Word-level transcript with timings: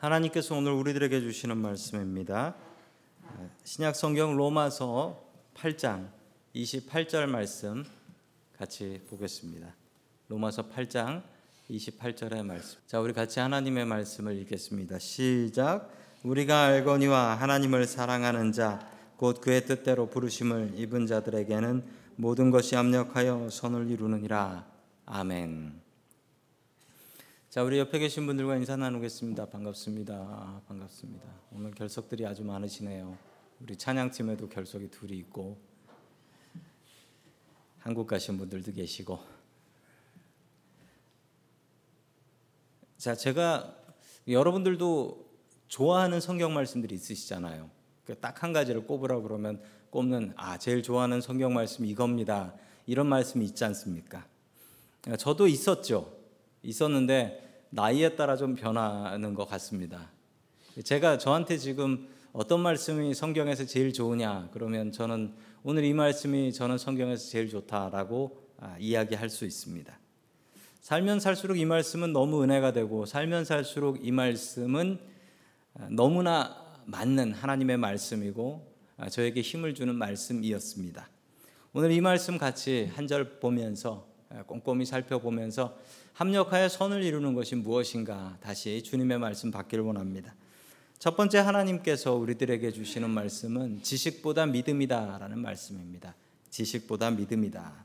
하나님께서 0.00 0.56
오늘 0.56 0.72
우리들에게 0.72 1.20
주시는 1.20 1.58
말씀입니다. 1.58 2.54
신약 3.64 3.94
성경 3.94 4.34
로마서 4.34 5.22
8장 5.54 6.08
28절 6.54 7.26
말씀 7.26 7.84
같이 8.56 9.02
보겠습니다. 9.10 9.74
로마서 10.28 10.70
8장 10.70 11.22
28절의 11.68 12.46
말씀. 12.46 12.78
자, 12.86 12.98
우리 12.98 13.12
같이 13.12 13.40
하나님의 13.40 13.84
말씀을 13.84 14.38
읽겠습니다. 14.38 14.98
시작. 14.98 15.90
우리가 16.22 16.62
알거니와 16.64 17.34
하나님을 17.34 17.84
사랑하는 17.84 18.52
자, 18.52 18.80
곧 19.18 19.42
그의 19.42 19.66
뜻대로 19.66 20.08
부르심을 20.08 20.72
입은 20.76 21.08
자들에게는 21.08 21.84
모든 22.16 22.50
것이 22.50 22.74
합력하여 22.74 23.50
선을 23.50 23.90
이루느니라. 23.90 24.66
아멘. 25.04 25.89
자, 27.50 27.64
우리 27.64 27.80
옆에 27.80 27.98
계신 27.98 28.26
분들과 28.26 28.54
인사 28.58 28.76
나누겠습니다. 28.76 29.46
반갑습니다. 29.46 30.62
반갑습니다. 30.68 31.26
오늘 31.50 31.72
결석들이 31.72 32.24
아주 32.24 32.44
많으시네요. 32.44 33.18
우리 33.58 33.74
찬양팀에도 33.74 34.48
결석이 34.48 34.88
둘이 34.92 35.18
있고 35.18 35.58
한국 37.80 38.06
가신 38.06 38.38
분들도 38.38 38.72
계시고. 38.72 39.18
자, 42.98 43.16
제가 43.16 43.76
여러분들도 44.28 45.28
좋아하는 45.66 46.20
성경 46.20 46.54
말씀들이 46.54 46.94
있으시잖아요. 46.94 47.68
그딱한 48.04 48.52
가지를 48.52 48.86
꼽으라 48.86 49.22
그러면 49.22 49.60
꼽는 49.90 50.34
아, 50.36 50.56
제일 50.56 50.84
좋아하는 50.84 51.20
성경 51.20 51.52
말씀이 51.52 51.88
이겁니다. 51.88 52.54
이런 52.86 53.08
말씀이 53.08 53.44
있지 53.44 53.64
않습니까? 53.64 54.24
저도 55.18 55.48
있었죠. 55.48 56.19
있었는데 56.62 57.66
나이에 57.70 58.16
따라 58.16 58.36
좀 58.36 58.54
변하는 58.54 59.34
것 59.34 59.48
같습니다. 59.48 60.10
제가 60.84 61.18
저한테 61.18 61.58
지금 61.58 62.08
어떤 62.32 62.60
말씀이 62.60 63.14
성경에서 63.14 63.64
제일 63.64 63.92
좋으냐 63.92 64.50
그러면 64.52 64.92
저는 64.92 65.34
오늘 65.62 65.84
이 65.84 65.92
말씀이 65.92 66.52
저는 66.52 66.78
성경에서 66.78 67.28
제일 67.28 67.48
좋다라고 67.48 68.38
아, 68.58 68.76
이야기할 68.78 69.30
수 69.30 69.44
있습니다. 69.44 69.98
살면 70.80 71.20
살수록 71.20 71.58
이 71.58 71.64
말씀은 71.64 72.12
너무 72.12 72.42
은혜가 72.42 72.72
되고 72.72 73.04
살면 73.06 73.44
살수록 73.44 74.04
이 74.04 74.10
말씀은 74.12 74.98
아, 75.74 75.88
너무나 75.90 76.56
맞는 76.86 77.32
하나님의 77.32 77.76
말씀이고 77.78 78.66
아, 78.96 79.08
저에게 79.08 79.40
힘을 79.40 79.74
주는 79.74 79.94
말씀이었습니다. 79.94 81.08
오늘 81.72 81.92
이 81.92 82.00
말씀 82.00 82.36
같이 82.38 82.90
한 82.94 83.06
절 83.06 83.38
보면서 83.40 84.09
꼼꼼히 84.46 84.84
살펴보면서 84.84 85.76
합력하여 86.12 86.68
선을 86.68 87.02
이루는 87.02 87.34
것이 87.34 87.56
무엇인가 87.56 88.36
다시 88.40 88.82
주님의 88.82 89.18
말씀 89.18 89.50
받기를 89.50 89.84
원합니다. 89.84 90.34
첫 90.98 91.16
번째 91.16 91.38
하나님께서 91.38 92.14
우리들에게 92.14 92.70
주시는 92.72 93.10
말씀은 93.10 93.82
지식보다 93.82 94.46
믿음이다라는 94.46 95.38
말씀입니다. 95.38 96.14
지식보다 96.50 97.10
믿음이다. 97.10 97.84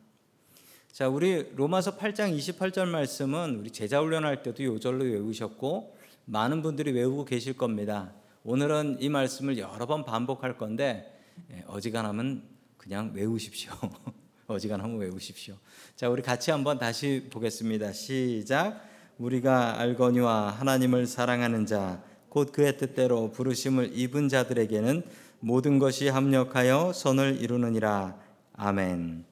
자, 0.91 1.09
우리 1.09 1.49
로마서 1.55 1.97
8장 1.97 2.37
28절 2.37 2.87
말씀은 2.87 3.55
우리 3.59 3.71
제자 3.71 4.01
훈련할 4.01 4.43
때도 4.43 4.63
요절로 4.63 5.05
외우셨고 5.05 5.95
많은 6.25 6.61
분들이 6.61 6.91
외우고 6.91 7.25
계실 7.25 7.57
겁니다. 7.57 8.13
오늘은 8.43 8.97
이 8.99 9.09
말씀을 9.09 9.57
여러 9.57 9.85
번 9.85 10.05
반복할 10.05 10.57
건데 10.57 11.11
예, 11.51 11.63
어지간하면 11.67 12.43
그냥 12.77 13.11
외우십시오. 13.13 13.71
어지간하면 14.47 14.97
외우십시오. 14.97 15.55
자, 15.95 16.09
우리 16.09 16.21
같이 16.21 16.51
한번 16.51 16.77
다시 16.77 17.27
보겠습니다. 17.31 17.93
시작. 17.93 18.81
우리가 19.17 19.79
알거니와 19.79 20.51
하나님을 20.51 21.07
사랑하는 21.07 21.65
자, 21.65 22.03
곧 22.29 22.51
그의 22.51 22.77
뜻대로 22.77 23.31
부르심을 23.31 23.97
입은 23.97 24.29
자들에게는 24.29 25.03
모든 25.39 25.79
것이 25.79 26.09
합력하여 26.09 26.93
선을 26.93 27.41
이루느니라. 27.41 28.17
아멘. 28.53 29.25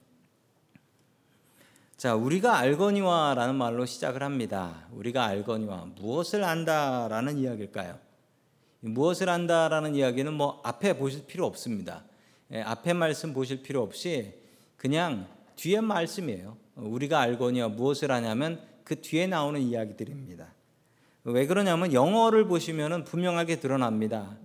자, 1.97 2.15
우리가 2.15 2.57
알거니와라는 2.57 3.55
말로 3.55 3.85
시작을 3.85 4.23
합니다. 4.23 4.87
우리가 4.91 5.25
알거니와 5.25 5.89
무엇을 5.95 6.43
안다라는 6.43 7.37
이야기일까요? 7.37 7.99
무엇을 8.81 9.29
안다라는 9.29 9.95
이야기는 9.95 10.33
뭐 10.33 10.59
앞에 10.63 10.97
보실 10.97 11.25
필요 11.27 11.45
없습니다. 11.45 12.03
예, 12.51 12.61
앞에 12.61 12.93
말씀 12.93 13.33
보실 13.33 13.63
필요 13.63 13.81
없이 13.81 14.42
그냥 14.83 15.27
뒤에 15.55 15.79
말씀이에요. 15.79 16.57
우리가 16.75 17.21
알거니와 17.21 17.69
무엇을 17.69 18.11
하냐면 18.11 18.59
그 18.83 18.99
뒤에 18.99 19.27
나오는 19.27 19.61
이야기들입니다. 19.61 20.53
왜 21.23 21.47
그러냐면 21.47 21.93
영어를 21.93 22.47
보시면 22.47 23.05
분명하게 23.05 23.61
드러납니다. 23.61 24.35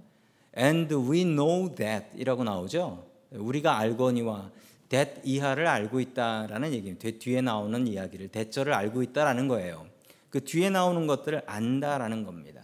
And 0.57 0.95
we 0.95 1.25
know 1.25 1.75
that 1.75 2.07
이라고 2.15 2.45
나오죠. 2.45 3.05
우리가 3.33 3.79
알거니와 3.79 4.53
that 4.89 5.23
이하를 5.25 5.67
알고 5.67 5.99
있다라는 5.99 6.73
얘기입니다. 6.73 7.09
뒤에 7.19 7.41
나오는 7.41 7.89
이야기를 7.89 8.29
대절을 8.29 8.73
알고 8.73 9.03
있다라는 9.03 9.49
거예요. 9.49 9.87
그 10.31 10.45
뒤에 10.45 10.71
나오는 10.71 11.09
것들을 11.09 11.43
안다라는 11.47 12.23
겁니다. 12.23 12.63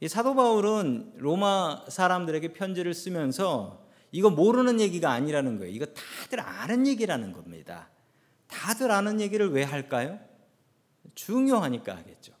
이 0.00 0.08
사도 0.08 0.34
바울은 0.34 1.12
로마 1.18 1.84
사람들에게 1.88 2.54
편지를 2.54 2.94
쓰면서 2.94 3.82
이거 4.12 4.30
모르는 4.30 4.80
얘기가 4.80 5.10
아니라는 5.10 5.58
거예요. 5.58 5.72
이거 5.72 5.86
다들 5.86 6.40
아는 6.40 6.86
얘기라는 6.86 7.32
겁니다. 7.32 7.88
다들 8.46 8.90
아는 8.90 9.20
얘기를 9.20 9.50
왜 9.50 9.64
할까요? 9.64 10.20
중요하니까 11.14 11.96
하겠죠. 11.96 12.34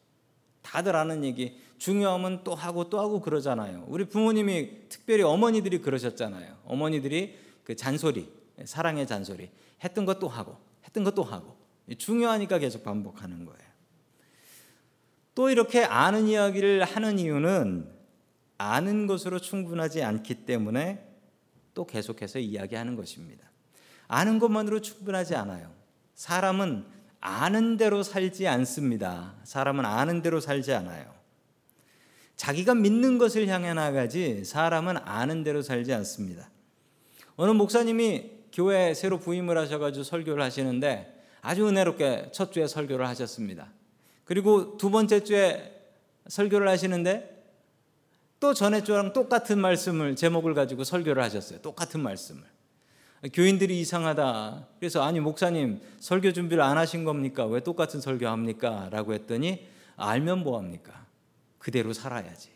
다들 0.60 0.94
아는 0.94 1.24
얘기 1.24 1.58
중요하면 1.78 2.44
또 2.44 2.54
하고 2.54 2.88
또 2.90 3.00
하고 3.00 3.20
그러잖아요. 3.20 3.86
우리 3.88 4.04
부모님이 4.04 4.88
특별히 4.88 5.22
어머니들이 5.22 5.80
그러셨잖아요. 5.80 6.58
어머니들이 6.64 7.36
그 7.64 7.74
잔소리, 7.74 8.30
사랑의 8.64 9.06
잔소리 9.06 9.50
했던 9.82 10.04
것도 10.04 10.28
하고 10.28 10.58
했던 10.84 11.04
것도 11.04 11.24
하고 11.24 11.56
중요하니까 11.96 12.58
계속 12.58 12.84
반복하는 12.84 13.44
거예요. 13.46 13.72
또 15.34 15.48
이렇게 15.48 15.82
아는 15.82 16.28
이야기를 16.28 16.84
하는 16.84 17.18
이유는 17.18 17.90
아는 18.58 19.06
것으로 19.06 19.38
충분하지 19.38 20.02
않기 20.02 20.44
때문에 20.44 21.11
또 21.74 21.86
계속해서 21.86 22.38
이야기하는 22.38 22.96
것입니다. 22.96 23.50
아는 24.08 24.38
것만으로 24.38 24.80
충분하지 24.80 25.34
않아요. 25.36 25.72
사람은 26.14 26.84
아는 27.20 27.76
대로 27.76 28.02
살지 28.02 28.48
않습니다. 28.48 29.34
사람은 29.44 29.84
아는 29.84 30.22
대로 30.22 30.40
살지 30.40 30.72
않아요. 30.72 31.12
자기가 32.36 32.74
믿는 32.74 33.18
것을 33.18 33.46
향해 33.48 33.72
나가지 33.72 34.44
사람은 34.44 34.96
아는 34.98 35.44
대로 35.44 35.62
살지 35.62 35.92
않습니다. 35.92 36.50
어느 37.36 37.52
목사님이 37.52 38.30
교회 38.52 38.92
새로 38.94 39.18
부임을 39.18 39.56
하셔가지고 39.56 40.02
설교를 40.04 40.42
하시는데 40.42 41.22
아주 41.40 41.66
은혜롭게 41.66 42.30
첫 42.32 42.52
주에 42.52 42.66
설교를 42.66 43.06
하셨습니다. 43.06 43.72
그리고 44.24 44.76
두 44.76 44.90
번째 44.90 45.24
주에 45.24 45.72
설교를 46.28 46.68
하시는데 46.68 47.41
또 48.42 48.54
전에 48.54 48.82
주랑 48.82 49.12
똑같은 49.12 49.60
말씀을 49.60 50.16
제목을 50.16 50.52
가지고 50.52 50.82
설교를 50.82 51.22
하셨어요. 51.22 51.60
똑같은 51.60 52.00
말씀을. 52.00 52.42
교인들이 53.32 53.80
이상하다. 53.80 54.66
그래서 54.80 55.00
아니 55.00 55.20
목사님 55.20 55.80
설교 56.00 56.32
준비를 56.32 56.60
안 56.60 56.76
하신 56.76 57.04
겁니까? 57.04 57.46
왜 57.46 57.60
똑같은 57.60 58.00
설교 58.00 58.26
합니까? 58.26 58.88
라고 58.90 59.14
했더니 59.14 59.68
알면 59.94 60.40
뭐 60.40 60.58
합니까? 60.58 61.06
그대로 61.60 61.92
살아야지. 61.92 62.50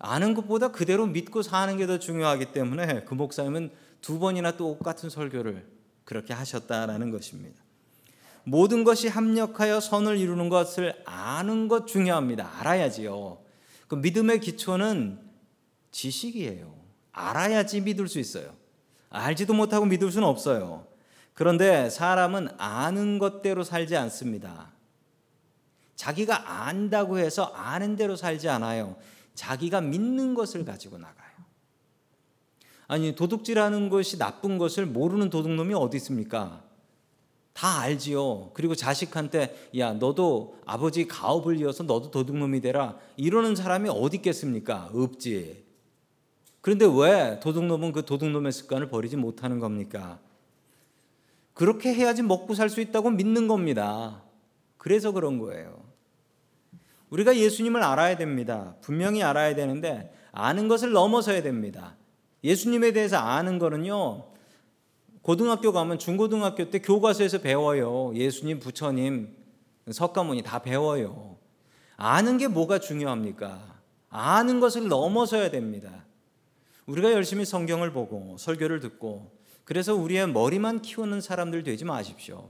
아는 0.00 0.34
것보다 0.34 0.72
그대로 0.72 1.06
믿고 1.06 1.42
사는 1.42 1.76
게 1.76 1.86
더 1.86 2.00
중요하기 2.00 2.46
때문에 2.46 3.04
그 3.04 3.14
목사님은 3.14 3.70
두 4.00 4.18
번이나 4.18 4.56
똑같은 4.56 5.10
설교를 5.10 5.64
그렇게 6.04 6.34
하셨다라는 6.34 7.12
것입니다. 7.12 7.65
모든 8.48 8.84
것이 8.84 9.08
합력하여 9.08 9.80
선을 9.80 10.18
이루는 10.18 10.48
것을 10.48 10.94
아는 11.04 11.66
것 11.66 11.88
중요합니다. 11.88 12.48
알아야지요. 12.60 13.38
그 13.88 13.96
믿음의 13.96 14.38
기초는 14.38 15.18
지식이에요. 15.90 16.72
알아야지 17.10 17.80
믿을 17.80 18.06
수 18.06 18.20
있어요. 18.20 18.54
알지도 19.10 19.52
못하고 19.52 19.84
믿을 19.86 20.12
수는 20.12 20.28
없어요. 20.28 20.86
그런데 21.34 21.90
사람은 21.90 22.50
아는 22.56 23.18
것대로 23.18 23.64
살지 23.64 23.96
않습니다. 23.96 24.70
자기가 25.96 26.66
안다고 26.66 27.18
해서 27.18 27.46
아는 27.46 27.96
대로 27.96 28.14
살지 28.14 28.48
않아요. 28.48 28.94
자기가 29.34 29.80
믿는 29.80 30.34
것을 30.34 30.64
가지고 30.64 30.98
나가요. 30.98 31.16
아니 32.86 33.16
도둑질하는 33.16 33.88
것이 33.88 34.18
나쁜 34.18 34.56
것을 34.56 34.86
모르는 34.86 35.30
도둑놈이 35.30 35.74
어디 35.74 35.96
있습니까? 35.96 36.65
다 37.56 37.80
알지요. 37.80 38.50
그리고 38.52 38.74
자식한테 38.74 39.70
야 39.78 39.94
너도 39.94 40.58
아버지 40.66 41.08
가업을 41.08 41.58
이어서 41.60 41.84
너도 41.84 42.10
도둑놈이 42.10 42.60
되라 42.60 42.98
이러는 43.16 43.56
사람이 43.56 43.88
어디 43.88 44.18
있겠습니까? 44.18 44.90
없지. 44.92 45.64
그런데 46.60 46.84
왜 46.84 47.40
도둑놈은 47.40 47.92
그 47.92 48.04
도둑놈의 48.04 48.52
습관을 48.52 48.90
버리지 48.90 49.16
못하는 49.16 49.58
겁니까? 49.58 50.20
그렇게 51.54 51.94
해야지 51.94 52.22
먹고 52.22 52.54
살 52.54 52.68
수 52.68 52.82
있다고 52.82 53.08
믿는 53.10 53.48
겁니다. 53.48 54.22
그래서 54.76 55.12
그런 55.12 55.38
거예요. 55.38 55.82
우리가 57.08 57.38
예수님을 57.38 57.82
알아야 57.82 58.18
됩니다. 58.18 58.74
분명히 58.82 59.22
알아야 59.22 59.54
되는데 59.54 60.12
아는 60.30 60.68
것을 60.68 60.92
넘어서야 60.92 61.42
됩니다. 61.42 61.96
예수님에 62.44 62.92
대해서 62.92 63.16
아는 63.16 63.58
거는요. 63.58 64.26
고등학교 65.26 65.72
가면 65.72 65.98
중고등학교 65.98 66.70
때 66.70 66.78
교과서에서 66.78 67.38
배워요. 67.38 68.12
예수님, 68.14 68.60
부처님, 68.60 69.36
석가모니 69.90 70.44
다 70.44 70.60
배워요. 70.60 71.36
아는 71.96 72.38
게 72.38 72.46
뭐가 72.46 72.78
중요합니까? 72.78 73.60
아는 74.08 74.60
것을 74.60 74.86
넘어서야 74.86 75.50
됩니다. 75.50 76.04
우리가 76.86 77.10
열심히 77.10 77.44
성경을 77.44 77.92
보고 77.92 78.36
설교를 78.38 78.78
듣고 78.78 79.32
그래서 79.64 79.96
우리의 79.96 80.28
머리만 80.28 80.80
키우는 80.82 81.20
사람들 81.20 81.64
되지 81.64 81.84
마십시오. 81.84 82.48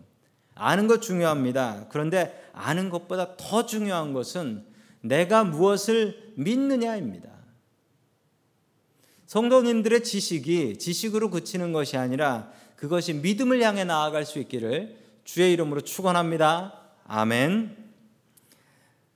아는 0.55 0.87
것 0.87 1.01
중요합니다. 1.01 1.87
그런데 1.89 2.47
아는 2.53 2.91
것보다 2.91 3.39
더 3.39 3.65
중요한 3.65 4.13
것은 4.13 4.67
내가 5.01 5.45
무엇을 5.45 6.35
믿느냐입니다. 6.37 7.36
성도님들의 9.27 10.05
지식이 10.05 10.79
지식으로 10.79 11.31
그치는 11.31 11.73
것이 11.73 11.97
아니라 11.97 12.51
그것이 12.77 13.15
믿음을 13.15 13.61
향해 13.63 13.85
나아갈 13.85 14.25
수 14.25 14.39
있기를 14.39 14.97
주의 15.25 15.53
이름으로 15.53 15.81
축원합니다. 15.81 16.81
아멘. 17.07 17.77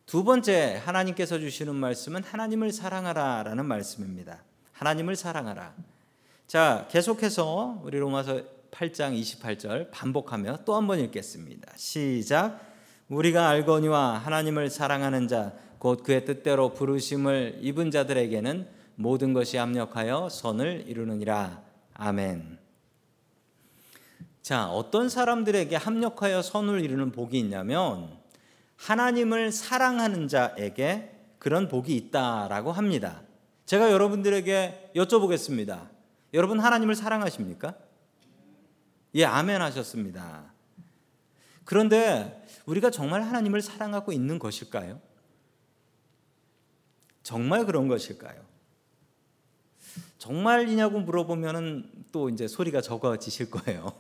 두 0.06 0.24
번째 0.24 0.80
하나님께서 0.84 1.38
주시는 1.38 1.74
말씀은 1.76 2.24
하나님을 2.24 2.72
사랑하라라는 2.72 3.64
말씀입니다. 3.64 4.42
하나님을 4.72 5.14
사랑하라. 5.14 5.74
자, 6.48 6.88
계속해서 6.90 7.80
우리 7.84 7.98
로마서 7.98 8.42
8장 8.72 9.20
28절 9.20 9.90
반복하며 9.92 10.64
또 10.64 10.74
한 10.74 10.86
번 10.88 10.98
읽겠습니다. 11.00 11.72
시작. 11.76 12.60
우리가 13.08 13.48
알거니와 13.48 14.18
하나님을 14.18 14.70
사랑하는 14.70 15.28
자 15.28 15.52
곧 15.80 16.02
그의 16.02 16.26
뜻대로 16.26 16.74
부르심을 16.74 17.60
입은 17.62 17.90
자들에게는 17.90 18.68
모든 19.00 19.32
것이 19.32 19.56
합력하여 19.56 20.28
선을 20.28 20.84
이루느니라. 20.86 21.62
아멘. 21.94 22.58
자, 24.42 24.68
어떤 24.68 25.08
사람들에게 25.08 25.74
합력하여 25.74 26.42
선을 26.42 26.84
이루는 26.84 27.10
복이 27.10 27.38
있냐면 27.38 28.18
하나님을 28.76 29.52
사랑하는 29.52 30.28
자에게 30.28 31.18
그런 31.38 31.68
복이 31.68 31.96
있다라고 31.96 32.72
합니다. 32.72 33.22
제가 33.64 33.90
여러분들에게 33.90 34.92
여쭤보겠습니다. 34.94 35.88
여러분 36.34 36.60
하나님을 36.60 36.94
사랑하십니까? 36.94 37.74
예, 39.14 39.24
아멘 39.24 39.62
하셨습니다. 39.62 40.52
그런데 41.64 42.46
우리가 42.66 42.90
정말 42.90 43.22
하나님을 43.22 43.62
사랑하고 43.62 44.12
있는 44.12 44.38
것일까요? 44.38 45.00
정말 47.22 47.64
그런 47.64 47.88
것일까요? 47.88 48.49
정말이냐고 50.20 51.00
물어보면은 51.00 51.90
또 52.12 52.28
이제 52.28 52.46
소리가 52.46 52.82
적어지실 52.82 53.50
거예요. 53.50 53.94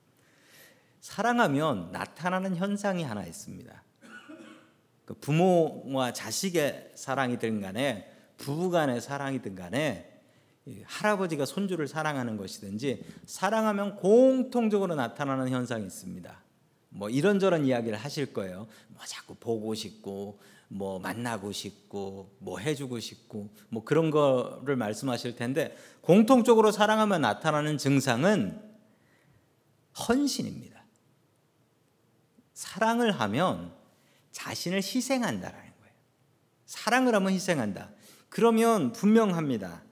사랑하면 1.02 1.92
나타나는 1.92 2.56
현상이 2.56 3.02
하나 3.02 3.26
있습니다. 3.26 3.82
그 5.04 5.14
부모와 5.14 6.14
자식의 6.14 6.92
사랑이든 6.94 7.60
간에 7.60 8.10
부부 8.38 8.70
간의 8.70 9.02
사랑이든 9.02 9.54
간에 9.54 10.18
할아버지가 10.84 11.44
손주를 11.44 11.88
사랑하는 11.88 12.38
것이든지 12.38 13.04
사랑하면 13.26 13.96
공통적으로 13.96 14.94
나타나는 14.94 15.50
현상이 15.50 15.84
있습니다. 15.84 16.42
뭐 16.88 17.10
이런저런 17.10 17.66
이야기를 17.66 17.98
하실 17.98 18.32
거예요. 18.32 18.66
뭐 18.88 19.04
자꾸 19.04 19.34
보고 19.34 19.74
싶고 19.74 20.40
뭐 20.68 20.98
만나고 20.98 21.50
싶고 21.52 22.36
뭐 22.38 22.58
해주고 22.58 23.00
싶고 23.00 23.50
뭐 23.70 23.84
그런 23.84 24.10
거를 24.10 24.76
말씀하실 24.76 25.36
텐데 25.36 25.76
공통적으로 26.02 26.70
사랑하면 26.70 27.22
나타나는 27.22 27.78
증상은 27.78 28.62
헌신입니다. 29.98 30.84
사랑을 32.52 33.12
하면 33.12 33.72
자신을 34.32 34.78
희생한다라는 34.78 35.72
거예요. 35.80 35.94
사랑을 36.66 37.14
하면 37.14 37.32
희생한다. 37.32 37.90
그러면 38.28 38.92
분명합니다. 38.92 39.82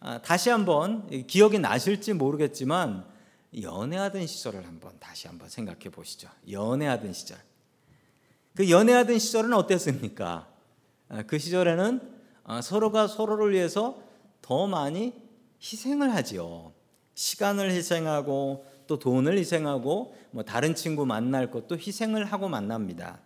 아, 0.00 0.20
다시 0.20 0.50
한번 0.50 1.06
기억이 1.26 1.58
나실지 1.58 2.12
모르겠지만 2.12 3.06
연애하던 3.62 4.26
시절을 4.26 4.66
한번 4.66 4.98
다시 4.98 5.28
한번 5.28 5.48
생각해 5.48 5.90
보시죠. 5.90 6.28
연애하던 6.50 7.12
시절. 7.12 7.38
그 8.56 8.70
연애하던 8.70 9.18
시절은 9.18 9.52
어땠습니까? 9.52 10.46
아, 11.08 11.22
그 11.22 11.38
시절에는 11.38 12.00
아, 12.44 12.60
서로가 12.60 13.08
서로를 13.08 13.52
위해서 13.52 14.00
더 14.42 14.66
많이 14.66 15.12
희생을 15.60 16.14
하지요. 16.14 16.72
시간을 17.14 17.70
희생하고 17.72 18.66
또 18.86 18.98
돈을 18.98 19.38
희생하고 19.38 20.14
뭐 20.30 20.44
다른 20.44 20.74
친구 20.74 21.06
만날 21.06 21.50
것도 21.50 21.76
희생을 21.76 22.26
하고 22.26 22.48
만납니다. 22.48 23.20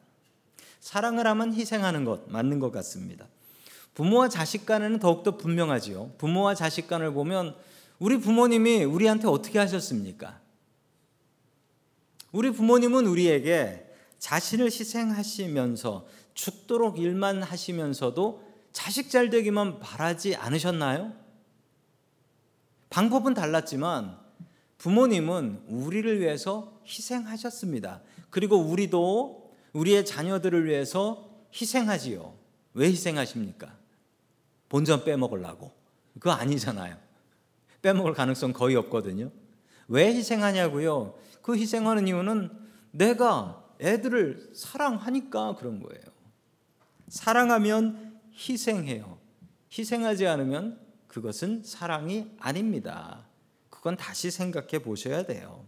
사랑을 0.80 1.26
하면 1.26 1.52
희생하는 1.52 2.04
것 2.04 2.30
맞는 2.30 2.60
것 2.60 2.70
같습니다. 2.70 3.26
부모와 3.94 4.28
자식 4.28 4.64
간에는 4.64 4.98
더욱더 5.00 5.36
분명하지요. 5.36 6.12
부모와 6.18 6.54
자식 6.54 6.86
간을 6.86 7.12
보면 7.12 7.56
우리 7.98 8.18
부모님이 8.18 8.84
우리한테 8.84 9.26
어떻게 9.26 9.58
하셨습니까? 9.58 10.40
우리 12.30 12.50
부모님은 12.50 13.06
우리에게 13.06 13.87
자신을 14.18 14.66
희생하시면서 14.66 16.06
죽도록 16.34 16.98
일만 16.98 17.42
하시면서도 17.42 18.46
자식 18.72 19.10
잘 19.10 19.30
되기만 19.30 19.80
바라지 19.80 20.36
않으셨나요? 20.36 21.12
방법은 22.90 23.34
달랐지만 23.34 24.18
부모님은 24.78 25.64
우리를 25.68 26.20
위해서 26.20 26.80
희생하셨습니다. 26.86 28.00
그리고 28.30 28.56
우리도 28.56 29.52
우리의 29.72 30.06
자녀들을 30.06 30.66
위해서 30.66 31.28
희생하지요. 31.52 32.34
왜 32.74 32.88
희생하십니까? 32.88 33.76
본전 34.68 35.04
빼먹으려고. 35.04 35.72
그거 36.14 36.30
아니잖아요. 36.32 36.96
빼먹을 37.82 38.14
가능성 38.14 38.52
거의 38.52 38.76
없거든요. 38.76 39.30
왜 39.88 40.14
희생하냐고요? 40.14 41.14
그 41.42 41.56
희생하는 41.56 42.06
이유는 42.06 42.50
내가 42.90 43.64
애들을 43.80 44.50
사랑하니까 44.54 45.54
그런 45.56 45.80
거예요. 45.80 46.02
사랑하면 47.08 48.18
희생해요. 48.34 49.18
희생하지 49.72 50.26
않으면 50.26 50.78
그것은 51.06 51.62
사랑이 51.64 52.30
아닙니다. 52.38 53.26
그건 53.70 53.96
다시 53.96 54.30
생각해 54.30 54.80
보셔야 54.82 55.24
돼요. 55.24 55.66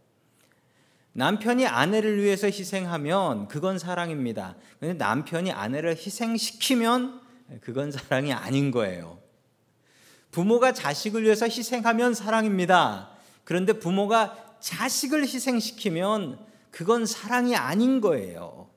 남편이 1.12 1.67
아내를 1.67 2.23
위해서 2.23 2.47
희생하면 2.47 3.49
그건 3.49 3.79
사랑입니다. 3.79 4.57
근데 4.79 4.95
남편이 4.95 5.50
아내를 5.50 5.97
희생시키면 5.97 7.21
그건 7.61 7.90
사랑이 7.90 8.33
아닌 8.33 8.71
거예요. 8.71 9.19
부모가 10.31 10.73
자식을 10.73 11.25
위해서 11.25 11.47
희생하면 11.47 12.14
사랑입니다. 12.14 13.11
그런데 13.45 13.73
부모가 13.73 14.57
자식을 14.61 15.23
희생시키면 15.23 16.38
그건 16.70 17.06
사랑이 17.06 17.56
아닌 17.56 18.00
거예요. 18.00 18.70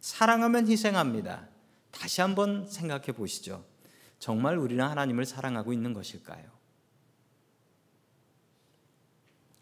사랑하면 0.00 0.68
희생합니다. 0.68 1.48
다시 1.90 2.20
한번 2.20 2.66
생각해 2.68 3.12
보시죠. 3.12 3.64
정말 4.18 4.58
우리는 4.58 4.84
하나님을 4.84 5.24
사랑하고 5.24 5.72
있는 5.72 5.92
것일까요? 5.92 6.44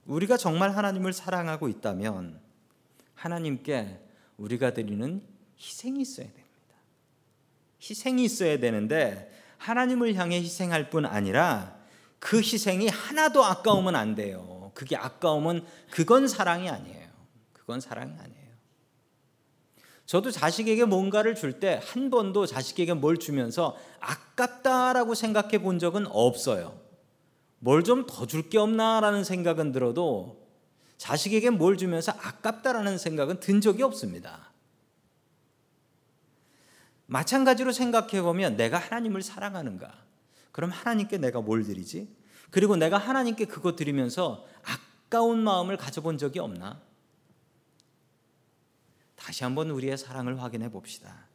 우리가 0.06 0.36
정말 0.36 0.76
하나님을 0.76 1.12
사랑하고 1.12 1.68
있다면 1.68 2.40
하나님께 3.14 4.00
우리가 4.36 4.72
드리는 4.72 5.22
희생이 5.58 6.00
있어야 6.00 6.26
됩니다. 6.26 6.48
희생이 7.80 8.24
있어야 8.24 8.58
되는데 8.58 9.30
하나님을 9.58 10.14
향해 10.14 10.40
희생할 10.40 10.90
뿐 10.90 11.06
아니라 11.06 11.76
그 12.18 12.38
희생이 12.38 12.88
하나도 12.88 13.44
아까우면 13.44 13.94
안 13.94 14.14
돼요. 14.14 14.72
그게 14.74 14.96
아까우면 14.96 15.66
그건 15.90 16.26
사랑이 16.26 16.68
아니에요. 16.68 17.01
그건 17.72 17.80
사랑이 17.80 18.12
아니에요. 18.18 18.52
저도 20.04 20.30
자식에게 20.30 20.84
뭔가를 20.84 21.34
줄 21.34 21.58
때 21.58 21.80
한 21.82 22.10
번도 22.10 22.44
자식에게 22.44 22.92
뭘 22.92 23.16
주면서 23.16 23.78
아깝다라고 24.00 25.14
생각해 25.14 25.62
본 25.62 25.78
적은 25.78 26.06
없어요. 26.08 26.78
뭘 27.60 27.82
좀 27.82 28.04
더 28.06 28.26
줄 28.26 28.50
게 28.50 28.58
없나라는 28.58 29.24
생각은 29.24 29.72
들어도 29.72 30.46
자식에게 30.98 31.48
뭘 31.48 31.78
주면서 31.78 32.12
아깝다라는 32.12 32.98
생각은 32.98 33.40
든 33.40 33.62
적이 33.62 33.84
없습니다. 33.84 34.52
마찬가지로 37.06 37.72
생각해 37.72 38.20
보면 38.20 38.58
내가 38.58 38.76
하나님을 38.76 39.22
사랑하는가? 39.22 39.94
그럼 40.50 40.68
하나님께 40.70 41.16
내가 41.16 41.40
뭘 41.40 41.64
드리지? 41.64 42.14
그리고 42.50 42.76
내가 42.76 42.98
하나님께 42.98 43.46
그거 43.46 43.76
드리면서 43.76 44.44
아까운 44.62 45.42
마음을 45.42 45.78
가져본 45.78 46.18
적이 46.18 46.40
없나? 46.40 46.91
다시 49.22 49.44
한번 49.44 49.70
우리의 49.70 49.96
사랑을 49.96 50.42
확인해 50.42 50.68
봅시다. 50.70 51.26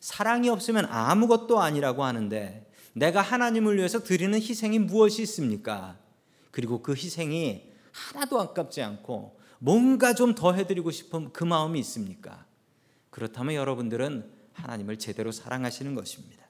사랑이 0.00 0.48
없으면 0.50 0.84
아무것도 0.86 1.60
아니라고 1.60 2.04
하는데 2.04 2.70
내가 2.92 3.22
하나님을 3.22 3.76
위해서 3.78 4.02
드리는 4.02 4.38
희생이 4.38 4.78
무엇이 4.78 5.22
있습니까? 5.22 5.96
그리고 6.50 6.82
그 6.82 6.92
희생이 6.92 7.70
하나도 7.92 8.38
아깝지 8.40 8.82
않고 8.82 9.38
뭔가 9.58 10.12
좀 10.14 10.34
더 10.34 10.52
해드리고 10.52 10.90
싶은 10.90 11.32
그 11.32 11.44
마음이 11.44 11.78
있습니까? 11.80 12.44
그렇다면 13.10 13.54
여러분들은 13.54 14.28
하나님을 14.52 14.98
제대로 14.98 15.32
사랑하시는 15.32 15.94
것입니다. 15.94 16.42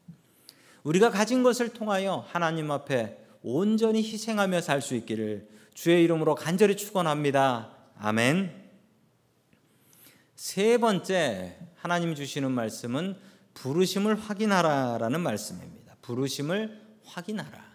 우리가 0.82 1.10
가진 1.10 1.42
것을 1.44 1.68
통하여 1.68 2.24
하나님 2.28 2.70
앞에 2.70 3.18
온전히 3.42 4.02
희생하며 4.02 4.60
살 4.62 4.80
수 4.80 4.94
있기를 4.96 5.48
주의 5.74 6.02
이름으로 6.02 6.34
간절히 6.34 6.76
축원합니다. 6.76 7.70
아멘. 7.98 8.62
세 10.34 10.78
번째 10.78 11.58
하나님 11.76 12.14
주시는 12.14 12.50
말씀은 12.50 13.16
부르심을 13.54 14.18
확인하라라는 14.18 15.20
말씀입니다. 15.20 15.96
부르심을 16.02 16.80
확인하라. 17.04 17.72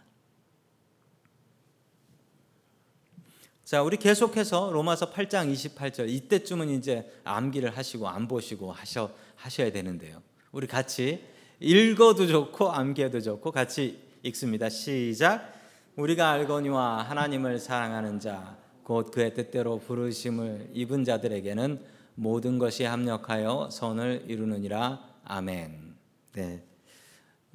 자, 3.63 3.83
우리 3.83 3.97
계속해서 3.97 4.71
로마서 4.71 5.11
8장 5.11 5.51
28절 5.53 6.09
이때쯤은 6.09 6.69
이제 6.69 7.11
암기를 7.25 7.75
하시고 7.75 8.07
안 8.07 8.27
보시고 8.27 8.71
하셔 8.71 9.11
하셔야 9.35 9.71
되는데요. 9.71 10.21
우리 10.51 10.67
같이 10.67 11.23
읽어도 11.59 12.27
좋고 12.27 12.71
암기해도 12.71 13.19
좋고 13.21 13.51
같이 13.51 14.01
읽습니다. 14.23 14.69
시작. 14.69 15.53
우리가 15.97 16.31
알거니와 16.31 17.03
하나님을 17.03 17.59
사랑하는 17.59 18.19
자 18.19 18.67
곧 18.87 19.11
그의 19.11 19.33
뜻대로 19.33 19.79
부르심을 19.79 20.69
입은 20.71 21.03
자들에게는 21.03 21.83
모든 22.19 22.57
것이 22.57 22.83
합력하여 22.83 23.69
선을 23.71 24.25
이루느니라. 24.27 24.99
아멘. 25.23 25.95
네. 26.33 26.63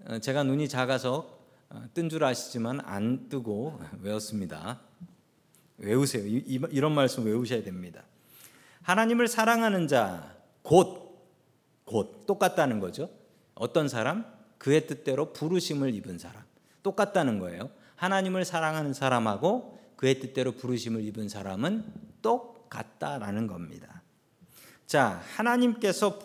어, 0.06 0.18
제가 0.20 0.44
눈이 0.44 0.68
작아서 0.68 1.36
어, 1.68 1.82
뜬줄 1.94 2.22
아시지만 2.22 2.80
안 2.84 3.28
뜨고 3.28 3.80
외웠습니다. 4.00 4.80
외우세요. 5.78 6.24
이, 6.26 6.80
런 6.80 6.92
말씀 6.92 7.24
외우셔야 7.24 7.64
됩니다. 7.64 8.04
하나님을 8.82 9.26
사랑하는 9.26 9.88
자, 9.88 10.36
곧, 10.62 11.20
곧, 11.84 12.24
똑같다는 12.26 12.78
거죠. 12.78 13.10
어떤 13.54 13.88
사람? 13.88 14.24
그의 14.58 14.86
뜻대로 14.86 15.32
부르심을 15.32 15.92
입은 15.92 16.18
사람. 16.18 16.40
똑같다는 16.84 17.40
거예요. 17.40 17.68
하나님을 17.96 18.44
사랑하는 18.44 18.92
사람하고 18.92 19.80
그의 19.96 20.20
뜻대로 20.20 20.52
부르심을 20.52 21.02
입은 21.02 21.28
사람은 21.28 21.84
똑같다라는 22.22 23.48
겁니다. 23.48 24.01
자, 24.86 25.22
하나님께서 25.36 26.18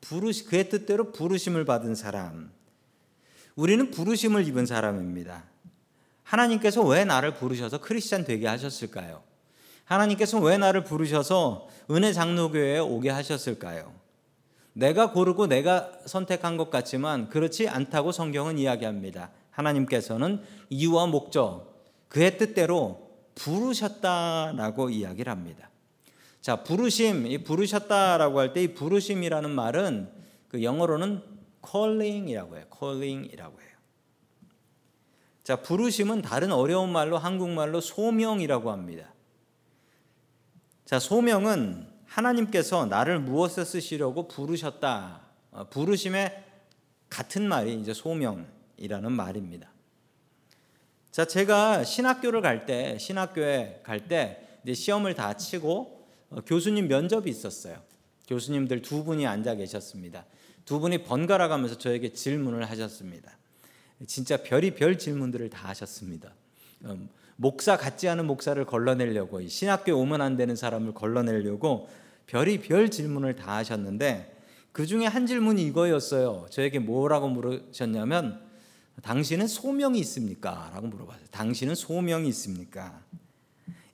부르시, 0.00 0.44
그의 0.44 0.68
뜻대로 0.68 1.12
부르심을 1.12 1.64
받은 1.64 1.94
사람. 1.94 2.50
우리는 3.56 3.90
부르심을 3.90 4.46
입은 4.46 4.66
사람입니다. 4.66 5.44
하나님께서 6.22 6.82
왜 6.82 7.04
나를 7.04 7.34
부르셔서 7.34 7.80
크리스찬 7.80 8.24
되게 8.24 8.46
하셨을까요? 8.46 9.22
하나님께서 9.84 10.38
왜 10.38 10.58
나를 10.58 10.84
부르셔서 10.84 11.68
은혜 11.90 12.12
장로교회에 12.12 12.78
오게 12.78 13.08
하셨을까요? 13.10 13.92
내가 14.74 15.10
고르고 15.12 15.46
내가 15.46 15.90
선택한 16.06 16.56
것 16.56 16.70
같지만 16.70 17.30
그렇지 17.30 17.68
않다고 17.68 18.12
성경은 18.12 18.58
이야기합니다. 18.58 19.30
하나님께서는 19.50 20.42
이유와 20.70 21.06
목적, 21.06 21.82
그의 22.08 22.38
뜻대로 22.38 23.10
부르셨다라고 23.34 24.90
이야기를 24.90 25.32
합니다. 25.32 25.70
자, 26.40 26.62
부르심, 26.62 27.26
이 27.26 27.38
부르셨다라고 27.38 28.38
할 28.40 28.52
때 28.52 28.62
이 28.62 28.74
부르심이라는 28.74 29.50
말은 29.50 30.10
그 30.48 30.62
영어로는 30.62 31.22
calling이라고 31.68 32.56
해요. 32.56 32.64
calling이라고 32.76 33.60
해요. 33.60 33.68
자, 35.42 35.56
부르심은 35.56 36.22
다른 36.22 36.52
어려운 36.52 36.90
말로 36.92 37.18
한국말로 37.18 37.80
소명이라고 37.80 38.70
합니다. 38.70 39.12
자, 40.84 40.98
소명은 40.98 41.86
하나님께서 42.06 42.86
나를 42.86 43.18
무엇에 43.20 43.64
쓰시려고 43.64 44.28
부르셨다. 44.28 45.20
어, 45.50 45.68
부르심의 45.68 46.44
같은 47.10 47.46
말이 47.48 47.74
이제 47.74 47.92
소명이라는 47.92 49.12
말입니다. 49.12 49.70
자, 51.10 51.24
제가 51.26 51.84
신학교를 51.84 52.40
갈 52.42 52.64
때, 52.64 52.96
신학교에 52.98 53.80
갈 53.82 54.08
때 54.08 54.60
이제 54.64 54.74
시험을 54.74 55.14
다 55.14 55.34
치고 55.34 55.96
어, 55.96 55.97
교수님 56.46 56.88
면접이 56.88 57.30
있었어요. 57.30 57.80
교수님들 58.26 58.82
두 58.82 59.04
분이 59.04 59.26
앉아 59.26 59.54
계셨습니다. 59.56 60.26
두 60.64 60.80
분이 60.80 61.04
번갈아 61.04 61.48
가면서 61.48 61.78
저에게 61.78 62.12
질문을 62.12 62.68
하셨습니다. 62.70 63.32
진짜 64.06 64.36
별이 64.36 64.74
별 64.74 64.98
질문들을 64.98 65.48
다 65.50 65.68
하셨습니다. 65.68 66.34
음, 66.84 67.08
목사 67.36 67.76
같지 67.76 68.08
않은 68.08 68.26
목사를 68.26 68.62
걸러내려고 68.64 69.46
신학교 69.48 69.96
오면 69.96 70.20
안 70.20 70.36
되는 70.36 70.54
사람을 70.54 70.92
걸러내려고 70.92 71.88
별이 72.26 72.60
별 72.60 72.90
질문을 72.90 73.36
다 73.36 73.56
하셨는데 73.56 74.36
그 74.72 74.86
중에 74.86 75.06
한 75.06 75.26
질문이 75.26 75.62
이거였어요. 75.64 76.46
저에게 76.50 76.78
뭐라고 76.78 77.28
물으셨냐면 77.28 78.40
당신은 79.02 79.46
소명이 79.46 79.98
있습니까? 80.00 80.70
라고 80.74 80.88
물어봤어요. 80.88 81.26
당신은 81.30 81.74
소명이 81.74 82.28
있습니까? 82.28 83.00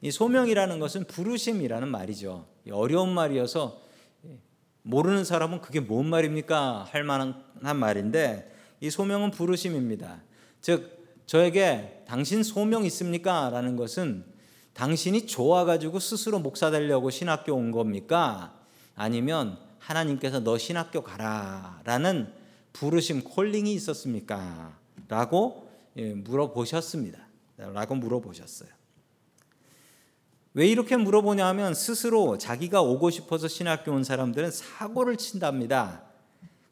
이 0.04 0.10
소명이라는 0.10 0.80
것은 0.80 1.04
부르심이라는 1.06 1.88
말이죠. 1.88 2.44
어려운 2.70 3.14
말이어서 3.14 3.80
모르는 4.82 5.24
사람은 5.24 5.62
그게 5.62 5.80
뭔 5.80 6.10
말입니까? 6.10 6.86
할 6.90 7.04
만한 7.04 7.42
말인데 7.74 8.52
이 8.80 8.90
소명은 8.90 9.30
부르심입니다. 9.30 10.22
즉 10.60 11.22
저에게 11.24 12.04
당신 12.06 12.42
소명 12.42 12.84
있습니까? 12.84 13.48
라는 13.48 13.76
것은 13.76 14.26
당신이 14.74 15.26
좋아 15.26 15.64
가지고 15.64 16.00
스스로 16.00 16.38
목사 16.38 16.70
되려고 16.70 17.08
신학교 17.08 17.54
온 17.54 17.70
겁니까? 17.70 18.60
아니면 18.94 19.56
하나님께서 19.78 20.40
너 20.40 20.58
신학교 20.58 21.02
가라라는 21.02 22.30
부르심 22.74 23.24
콜링이 23.24 23.72
있었습니까? 23.72 24.78
라고 25.08 25.70
예, 25.96 26.12
물어보셨습니다. 26.12 27.26
라고 27.56 27.94
물어보셨어요. 27.94 28.83
왜 30.54 30.68
이렇게 30.68 30.96
물어보냐 30.96 31.46
하면 31.48 31.74
스스로 31.74 32.38
자기가 32.38 32.80
오고 32.80 33.10
싶어서 33.10 33.48
신학교 33.48 33.92
온 33.92 34.04
사람들은 34.04 34.52
사고를 34.52 35.16
친답니다. 35.16 36.04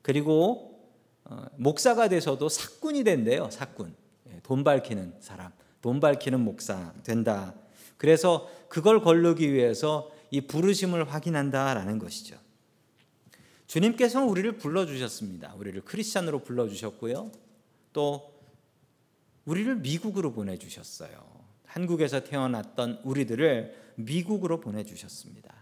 그리고 0.02 0.88
어, 1.24 1.46
목사가 1.56 2.08
돼서도 2.08 2.48
사꾼이 2.48 3.02
된대요. 3.02 3.50
사꾼. 3.50 3.94
예, 4.28 4.40
돈 4.44 4.62
밝히는 4.62 5.14
사람. 5.20 5.52
돈 5.80 5.98
밝히는 5.98 6.40
목사 6.40 6.92
된다. 7.02 7.54
그래서 7.96 8.48
그걸 8.68 9.02
걸르기 9.02 9.52
위해서 9.52 10.10
이 10.30 10.40
부르심을 10.40 11.12
확인한다라는 11.12 11.98
것이죠. 11.98 12.36
주님께서는 13.66 14.28
우리를 14.28 14.58
불러주셨습니다. 14.58 15.54
우리를 15.56 15.80
크리스찬으로 15.82 16.40
불러주셨고요. 16.40 17.32
또 17.92 18.32
우리를 19.44 19.76
미국으로 19.76 20.32
보내주셨어요. 20.32 21.31
한국에서 21.72 22.22
태어났던 22.22 23.00
우리들을 23.02 23.74
미국으로 23.94 24.60
보내주셨습니다. 24.60 25.54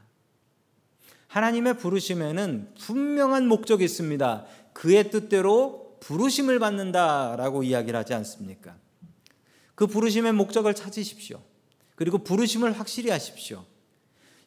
하나님의 1.28 1.78
부르심에는 1.78 2.74
분명한 2.80 3.46
목적이 3.46 3.84
있습니다. 3.84 4.46
그의 4.72 5.10
뜻대로 5.10 5.96
부르심을 6.00 6.58
받는다라고 6.58 7.62
이야기를 7.62 7.96
하지 7.98 8.14
않습니까? 8.14 8.76
그 9.76 9.86
부르심의 9.86 10.32
목적을 10.32 10.74
찾으십시오. 10.74 11.40
그리고 11.94 12.18
부르심을 12.18 12.72
확실히 12.72 13.10
하십시오. 13.10 13.64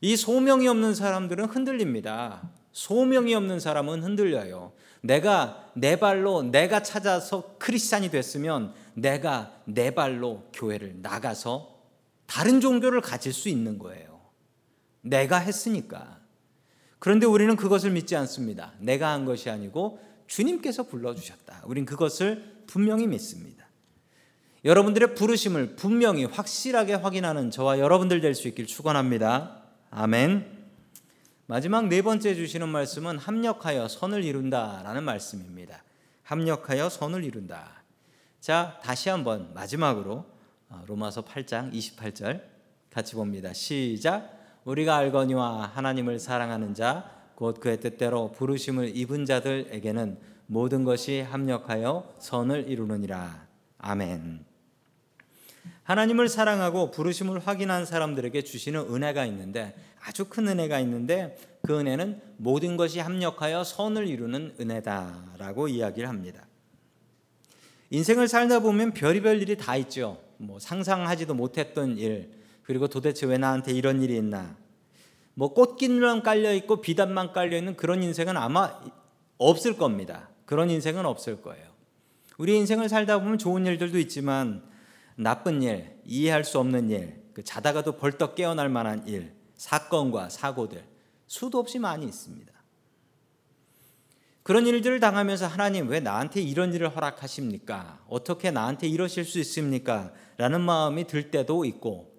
이 0.02 0.18
소명이 0.18 0.68
없는 0.68 0.96
사람들은 0.96 1.46
흔들립니다. 1.46 2.52
소명이 2.74 3.34
없는 3.36 3.60
사람은 3.60 4.04
흔들려요. 4.04 4.74
내가 5.02 5.72
내 5.76 5.96
발로 5.96 6.44
내가 6.44 6.82
찾아서 6.84 7.56
크리스찬이 7.60 8.10
됐으면 8.10 8.74
내가 8.94 9.54
내 9.66 9.92
발로 9.92 10.50
교회를 10.54 10.98
나가서 11.02 11.74
다른 12.26 12.62
종교를 12.62 13.02
가질 13.02 13.32
수 13.34 13.50
있는 13.50 13.78
거예요. 13.78 14.22
내가 15.02 15.38
했으니까. 15.38 16.20
그런데 17.00 17.26
우리는 17.26 17.56
그것을 17.56 17.92
믿지 17.92 18.16
않습니다. 18.16 18.74
내가 18.80 19.12
한 19.12 19.26
것이 19.26 19.50
아니고 19.50 20.00
주님께서 20.28 20.84
불러주셨다. 20.84 21.64
우린 21.66 21.86
그것을 21.86 22.64
분명히 22.66 23.08
믿습니다. 23.08 23.68
여러분들의 24.64 25.14
부르심을 25.16 25.76
분명히 25.76 26.24
확실하게 26.24 26.94
확인하는 26.94 27.52
저와 27.52 27.80
여러분들 27.80 28.22
될 28.22 28.34
수 28.34 28.48
있길 28.48 28.66
축원합니다. 28.66 29.62
아멘. 29.90 30.63
마지막 31.54 31.88
네 31.88 32.02
번째 32.02 32.34
주시는 32.34 32.68
말씀은 32.68 33.20
합력하여 33.20 33.88
선을 33.88 34.24
이룬다라는 34.24 35.04
말씀입니다. 35.04 35.84
합력하여 36.24 36.90
선을 36.90 37.24
이룬다. 37.24 37.84
자, 38.40 38.80
다시 38.82 39.10
한번 39.10 39.54
마지막으로 39.54 40.26
어, 40.70 40.84
로마서 40.88 41.26
8장 41.26 41.72
28절 41.72 42.42
같이 42.90 43.14
봅니다. 43.14 43.54
시작. 43.54 44.36
우리가 44.66 44.96
알거니와 44.98 45.68
하나님을 45.76 46.18
사랑하는 46.18 46.74
자 46.74 47.14
곧 47.36 47.60
그의 47.60 47.80
뜻대로 47.80 48.32
부르심을 48.32 48.96
입은 48.96 49.26
자들에게는 49.26 50.18
모든 50.48 50.84
것이 50.84 51.22
합력하여 51.22 52.16
선을 52.18 52.70
이루느니라. 52.70 53.48
아멘. 53.78 54.53
하나님을 55.84 56.30
사랑하고 56.30 56.92
부르심을 56.92 57.40
확인한 57.40 57.86
사람들에게 57.86 58.42
주시는 58.44 58.94
은혜가 58.94 59.26
있는데 59.26 59.76
아주 60.02 60.26
큰 60.26 60.48
은혜가 60.48 60.80
있는데 60.82 61.38
그 61.62 61.80
은혜는 61.80 62.22
모든 62.38 62.78
것이 62.78 63.00
합력하여 63.00 63.64
선을 63.64 64.08
이루는 64.08 64.56
은혜다라고 64.60 65.68
이야기를 65.68 66.10
합니다. 66.10 66.46
인생을 67.90 68.28
살다 68.28 68.60
보면 68.60 68.94
별의별 68.94 69.42
일이 69.42 69.56
다 69.56 69.78
있죠. 69.78 70.22
뭐 70.38 70.60
상상하지도 70.60 71.36
못했던 71.36 71.98
일, 71.98 72.32
그리고 72.64 72.88
도대체 72.88 73.26
왜 73.26 73.38
나한테 73.38 73.72
이런 73.74 74.02
일이 74.02 74.18
있나? 74.18 74.58
뭐 75.36 75.54
꽃길만 75.54 76.24
깔려 76.24 76.54
있고 76.54 76.82
비단만 76.82 77.34
깔려 77.34 77.58
있는 77.58 77.76
그런 77.76 78.04
인생은 78.04 78.38
아마 78.38 78.80
없을 79.38 79.78
겁니다. 79.78 80.30
그런 80.46 80.70
인생은 80.70 81.06
없을 81.06 81.42
거예요. 81.42 81.66
우리 82.38 82.56
인생을 82.58 82.90
살다 82.90 83.20
보면 83.20 83.38
좋은 83.38 83.66
일들도 83.66 84.00
있지만 84.00 84.64
나쁜 85.16 85.62
일, 85.62 86.00
이해할 86.06 86.44
수 86.44 86.60
없는 86.60 86.90
일, 86.90 87.24
그 87.34 87.44
자다가도 87.44 87.98
벌떡 87.98 88.36
깨어날 88.36 88.70
만한 88.70 89.08
일, 89.08 89.34
사건과 89.56 90.30
사고들 90.30 90.84
수도 91.28 91.60
없이 91.60 91.80
많이 91.80 92.06
있습니다. 92.06 92.52
그런 94.44 94.68
일들을 94.68 95.00
당하면서 95.00 95.48
하나님 95.48 95.88
왜 95.88 96.02
나한테 96.02 96.42
이런 96.42 96.74
일을 96.74 96.94
허락하십니까? 96.94 98.00
어떻게 98.10 98.52
나한테 98.52 98.88
이러실 98.88 99.24
수 99.24 99.40
있습니까? 99.40 100.12
라는 100.38 100.60
마음이 100.62 101.08
들 101.08 101.32
때도 101.32 101.64
있고 101.64 102.14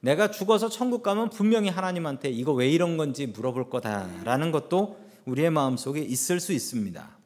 내가 0.00 0.30
죽어서 0.30 0.68
천국 0.68 1.02
가면 1.02 1.30
분명히 1.30 1.68
하나님한테 1.68 2.30
이거 2.30 2.52
왜 2.52 2.68
이런 2.68 2.96
건지 2.96 3.26
물어볼 3.26 3.70
거다라는 3.70 4.50
것도 4.50 4.98
우리의 5.24 5.50
마음속에 5.50 6.00
있을 6.00 6.40
수 6.40 6.52
있습니다. 6.52 7.18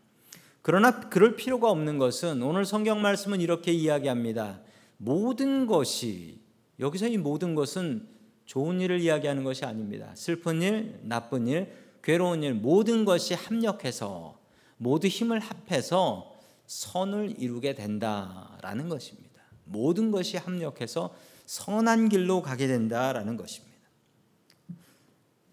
그러나 0.62 1.00
그럴 1.08 1.36
필요가 1.36 1.70
없는 1.70 1.98
것은 1.98 2.42
오늘 2.42 2.64
성경 2.64 3.02
말씀은 3.02 3.40
이렇게 3.40 3.72
이야기합니다. 3.72 4.60
모든 4.96 5.66
것이 5.66 6.40
여기서 6.80 7.08
이 7.08 7.16
모든 7.18 7.54
것은 7.54 8.06
좋은 8.46 8.80
일을 8.80 9.00
이야기하는 9.00 9.44
것이 9.44 9.64
아닙니다. 9.64 10.12
슬픈 10.14 10.62
일, 10.62 11.00
나쁜 11.02 11.46
일, 11.46 11.72
괴로운 12.02 12.42
일 12.42 12.54
모든 12.54 13.04
것이 13.04 13.34
합력해서 13.34 14.38
모두 14.76 15.06
힘을 15.06 15.40
합해서 15.40 16.34
선을 16.66 17.36
이루게 17.38 17.74
된다라는 17.74 18.88
것입니다. 18.88 19.42
모든 19.64 20.10
것이 20.10 20.36
합력해서 20.36 21.14
선한 21.46 22.08
길로 22.08 22.42
가게 22.42 22.66
된다라는 22.66 23.36
것입니다. 23.36 23.74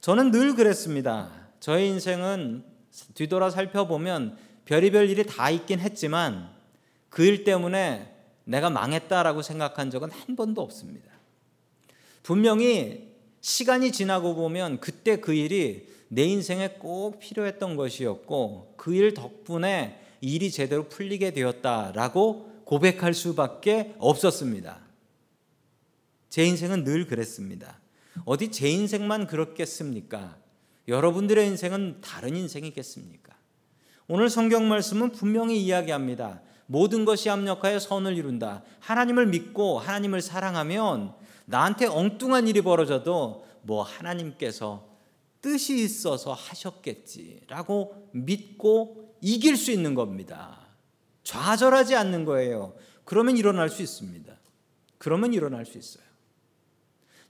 저는 0.02 0.32
늘 0.32 0.56
그랬습니다. 0.56 1.50
저의 1.60 1.90
인생은 1.90 2.66
뒤돌아 3.14 3.50
살펴보면 3.50 4.38
별의별 4.66 5.10
일이 5.10 5.26
다 5.26 5.50
있긴 5.50 5.80
했지만 5.80 6.50
그 7.10 7.24
일 7.24 7.44
때문에 7.44 8.21
내가 8.44 8.70
망했다라고 8.70 9.42
생각한 9.42 9.90
적은 9.90 10.10
한 10.12 10.36
번도 10.36 10.62
없습니다. 10.62 11.12
분명히 12.24 13.12
시간이 13.42 13.92
지나고 13.92 14.36
보면 14.36 14.80
그때 14.80 15.20
그 15.20 15.34
일이 15.34 15.88
내 16.08 16.24
인생에 16.24 16.76
꼭 16.80 17.20
필요했던 17.20 17.76
것이었고 17.76 18.76
그 18.78 18.94
일 18.94 19.14
덕분에 19.14 20.00
일이 20.22 20.52
제대로 20.52 20.88
풀리게 20.88 21.32
되었다라고 21.32 22.62
고백할 22.66 23.14
수밖에 23.14 23.96
없었습니다. 23.98 24.80
제 26.30 26.46
인생은 26.46 26.84
늘 26.84 27.08
그랬습니다. 27.08 27.80
어디 28.26 28.52
제 28.52 28.70
인생만 28.70 29.28
그렇겠습니까? 29.28 30.38
여러분들의 30.88 31.48
인생은 31.48 32.02
다른 32.02 32.36
인생이겠습니까? 32.36 33.36
오늘 34.08 34.30
성경 34.30 34.68
말씀은 34.68 35.12
분명히 35.12 35.62
이야기합니다. 35.62 36.42
모든 36.72 37.04
것이 37.04 37.28
합력하여 37.28 37.80
선을 37.80 38.16
이룬다. 38.16 38.64
하나님을 38.80 39.26
믿고 39.28 39.78
하나님을 39.78 40.22
사랑하면 40.22 41.14
나한테 41.44 41.86
엉뚱한 41.86 42.48
일이 42.48 42.62
벌어져도 42.62 43.46
뭐 43.64 43.84
하나님께서 43.84 44.88
뜻이 45.42 45.84
있어서 45.84 46.32
하셨겠지라고 46.32 48.12
믿고 48.14 49.18
이길 49.20 49.58
수 49.58 49.72
있는 49.72 49.96
겁니다. 49.96 50.62
좌절하지 51.26 51.98
않는 51.98 52.24
거예요. 52.24 52.74
그러면 53.04 53.36
일어날 53.36 53.70
수 53.70 53.82
있습니다. 53.82 54.34
그러면 54.98 55.34
일어날 55.34 55.66
수 55.66 55.78
있어요. 55.78 56.06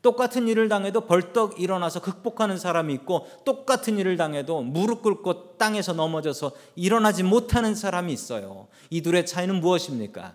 똑같은 0.01 0.47
일을 0.47 0.67
당해도 0.67 1.01
벌떡 1.01 1.61
일어나서 1.61 2.01
극복하는 2.01 2.57
사람이 2.57 2.93
있고 2.95 3.27
똑같은 3.45 3.99
일을 3.99 4.17
당해도 4.17 4.63
무릎 4.63 5.03
꿇고 5.03 5.57
땅에서 5.57 5.93
넘어져서 5.93 6.51
일어나지 6.75 7.23
못하는 7.23 7.75
사람이 7.75 8.11
있어요. 8.11 8.67
이 8.89 9.01
둘의 9.01 9.25
차이는 9.25 9.61
무엇입니까? 9.61 10.33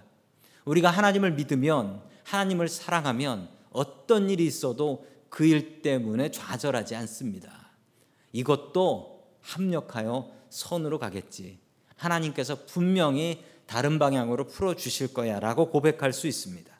우리가 0.64 0.90
하나님을 0.90 1.32
믿으면 1.32 2.00
하나님을 2.24 2.68
사랑하면 2.68 3.48
어떤 3.72 4.30
일이 4.30 4.46
있어도 4.46 5.04
그 5.28 5.44
일 5.44 5.82
때문에 5.82 6.30
좌절하지 6.30 6.94
않습니다. 6.96 7.70
이것도 8.32 9.22
합력하여 9.42 10.30
선으로 10.48 10.98
가겠지. 10.98 11.58
하나님께서 11.96 12.64
분명히 12.66 13.44
다른 13.66 13.98
방향으로 13.98 14.46
풀어 14.46 14.74
주실 14.74 15.12
거야라고 15.12 15.70
고백할 15.70 16.12
수 16.12 16.26
있습니다. 16.26 16.74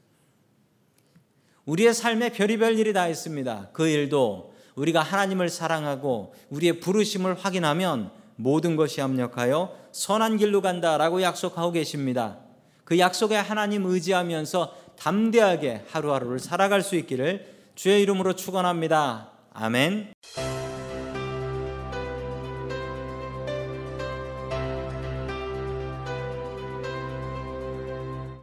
우리의 1.67 1.95
삶에 1.95 2.31
별의별 2.31 2.79
일이 2.79 2.93
다 2.93 3.09
있습니다. 3.09 3.71
그 3.73 3.89
일도 3.89 4.55
우리가 4.77 5.03
하나님을 5.03 5.49
사랑하고 5.49 6.35
우리의 6.51 6.81
부르심을 6.81 7.35
확인하면 7.35 8.11
모든 8.37 8.77
것이 8.77 9.01
합력하여 9.01 9.77
선한 9.93 10.37
길로 10.37 10.61
간다라고 10.61 11.23
약속하고 11.23 11.73
계십니다. 11.73 12.39
그 12.85 12.99
약속에 12.99 13.35
하나님 13.35 13.85
의지하면서 13.85 14.75
담대하게 14.97 15.85
하루하루를 15.91 16.39
살아갈 16.39 16.83
수 16.83 16.95
있기를 16.97 17.47
주의 17.75 18.01
이름으로 18.03 18.35
축원합니다. 18.35 19.33
아멘. 19.53 20.13